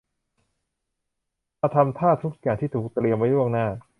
[1.61, 3.65] มาทำท่าทุกอย่างที่ถูกเตรียมไว้ล่วงหน้า